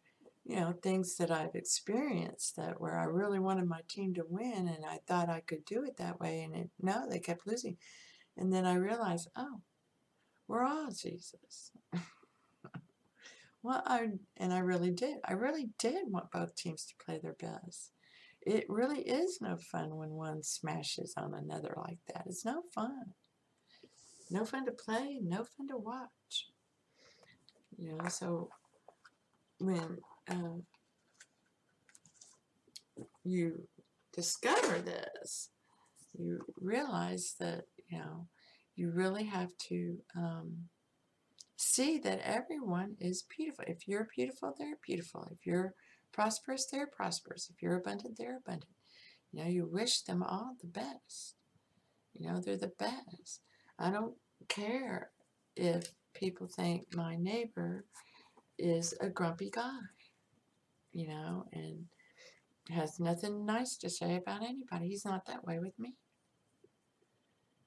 you 0.47 0.55
know, 0.55 0.71
things 0.71 1.17
that 1.17 1.29
I've 1.29 1.55
experienced 1.55 2.55
that 2.55 2.79
where 2.79 2.97
I 2.97 3.03
really 3.03 3.37
wanted 3.37 3.67
my 3.67 3.81
team 3.89 4.13
to 4.13 4.23
win 4.29 4.69
and 4.69 4.85
I 4.85 4.99
thought 5.05 5.29
I 5.29 5.41
could 5.41 5.65
do 5.65 5.83
it 5.83 5.97
that 5.97 6.21
way. 6.21 6.41
And 6.41 6.55
it, 6.55 6.69
no, 6.81 7.05
they 7.07 7.19
kept 7.19 7.45
losing. 7.45 7.75
And 8.37 8.53
then 8.53 8.65
I 8.65 8.75
realized, 8.75 9.27
oh, 9.35 9.59
we're 10.47 10.63
all 10.63 10.89
Jesus. 10.89 11.71
well, 13.61 13.83
I, 13.85 14.07
and 14.37 14.53
I 14.53 14.59
really 14.59 14.91
did. 14.91 15.17
I 15.25 15.33
really 15.33 15.67
did 15.77 16.05
want 16.07 16.31
both 16.31 16.55
teams 16.55 16.85
to 16.85 17.05
play 17.05 17.19
their 17.21 17.35
best. 17.37 17.91
It 18.41 18.63
really 18.69 19.01
is 19.01 19.39
no 19.41 19.57
fun 19.57 19.97
when 19.97 20.11
one 20.11 20.43
smashes 20.43 21.13
on 21.17 21.33
another 21.33 21.73
like 21.75 21.99
that. 22.07 22.23
It's 22.25 22.45
no 22.45 22.61
fun. 22.73 23.13
No 24.31 24.45
fun 24.45 24.65
to 24.65 24.71
play, 24.71 25.19
no 25.21 25.43
fun 25.43 25.67
to 25.67 25.77
watch. 25.77 26.47
You 27.77 27.97
know, 27.97 28.07
so 28.07 28.49
when 29.59 29.97
um, 30.29 30.63
you 33.23 33.67
discover 34.13 34.79
this, 34.79 35.49
you 36.13 36.39
realize 36.59 37.35
that, 37.39 37.65
you 37.89 37.99
know, 37.99 38.27
you 38.75 38.91
really 38.91 39.25
have 39.25 39.51
to 39.69 39.97
um, 40.15 40.69
see 41.55 41.97
that 41.99 42.21
everyone 42.23 42.95
is 42.99 43.23
beautiful. 43.35 43.65
If 43.67 43.87
you're 43.87 44.07
beautiful, 44.15 44.53
they're 44.57 44.79
beautiful. 44.85 45.27
If 45.31 45.45
you're 45.45 45.73
prosperous, 46.13 46.67
they're 46.71 46.87
prosperous. 46.87 47.49
If 47.49 47.61
you're 47.61 47.77
abundant, 47.77 48.17
they're 48.17 48.37
abundant. 48.37 48.71
You 49.31 49.43
know, 49.43 49.49
you 49.49 49.67
wish 49.67 50.01
them 50.01 50.23
all 50.23 50.55
the 50.61 50.67
best. 50.67 51.35
You 52.13 52.27
know, 52.31 52.41
they're 52.41 52.57
the 52.57 52.71
best. 52.79 53.41
I 53.77 53.91
don't 53.91 54.15
care 54.47 55.11
if 55.55 55.91
people 56.13 56.47
think 56.47 56.95
my 56.95 57.15
neighbor 57.15 57.85
is 58.57 58.93
a 59.01 59.09
grumpy 59.09 59.49
guy, 59.51 59.79
you 60.97 61.07
know, 61.07 61.45
and 61.53 61.85
has 62.71 62.99
nothing 62.99 63.45
nice 63.45 63.77
to 63.77 63.89
say 63.89 64.15
about 64.15 64.41
anybody. 64.41 64.87
He's 64.87 65.05
not 65.05 65.27
that 65.27 65.45
way 65.45 65.59
with 65.59 65.77
me. 65.77 65.93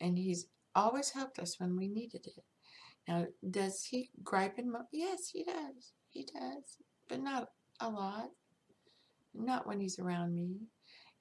And 0.01 0.19
he's 0.19 0.47
always 0.75 1.11
helped 1.11 1.38
us 1.38 1.61
when 1.61 1.77
we 1.77 1.87
needed 1.87 2.27
it. 2.27 2.45
Now, 3.07 3.27
does 3.49 3.85
he 3.85 4.11
gripe 4.25 4.59
and 4.59 4.73
moan? 4.73 4.87
Yes, 4.93 5.31
he 5.33 5.45
does. 5.45 5.93
He 6.09 6.27
does. 6.35 6.79
But 7.09 7.23
not 7.23 7.51
a 7.79 7.88
lot. 7.88 8.31
Not 9.33 9.64
when 9.64 9.79
he's 9.79 10.01
around 10.01 10.35
me. 10.35 10.57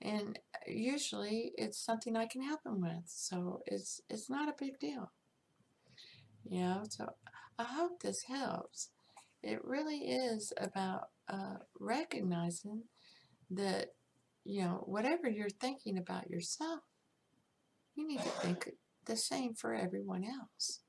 And 0.02 0.40
usually 0.66 1.52
it's 1.58 1.78
something 1.86 2.18
I 2.18 2.26
can 2.26 2.42
help 2.42 2.62
him 2.66 2.82
with. 2.82 3.04
So 3.06 3.62
it's 3.68 4.02
it's 4.10 4.32
not 4.32 4.50
a 4.50 4.56
big 4.58 4.80
deal. 4.80 5.12
You 6.50 6.62
know, 6.62 6.84
so 6.90 7.10
I 7.60 7.66
hope 7.66 8.02
this 8.02 8.24
helps. 8.24 8.90
It 9.44 9.64
really 9.64 10.00
is 10.00 10.52
about 10.58 11.10
uh, 11.30 11.58
recognizing 11.80 12.84
that, 13.52 13.88
you 14.44 14.64
know, 14.64 14.84
whatever 14.86 15.30
you're 15.30 15.50
thinking 15.50 15.98
about 15.98 16.30
yourself, 16.30 16.82
you 17.96 18.08
need 18.08 18.22
to 18.22 18.30
think 18.30 18.70
the 19.06 19.16
same 19.16 19.54
for 19.54 19.74
everyone 19.74 20.24
else. 20.24 20.82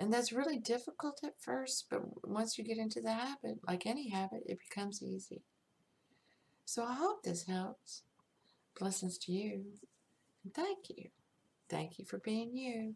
And 0.00 0.12
that's 0.12 0.32
really 0.32 0.58
difficult 0.58 1.20
at 1.24 1.40
first, 1.40 1.86
but 1.90 2.00
once 2.22 2.56
you 2.56 2.64
get 2.64 2.78
into 2.78 3.00
the 3.00 3.12
habit, 3.12 3.58
like 3.66 3.84
any 3.84 4.10
habit, 4.10 4.42
it 4.46 4.58
becomes 4.68 5.02
easy. 5.02 5.42
So 6.64 6.84
I 6.84 6.94
hope 6.94 7.22
this 7.22 7.46
helps. 7.46 8.02
Blessings 8.78 9.18
to 9.18 9.32
you. 9.32 9.64
And 10.44 10.54
thank 10.54 10.88
you. 10.88 11.10
Thank 11.68 11.98
you 11.98 12.04
for 12.04 12.18
being 12.18 12.56
you. 12.56 12.94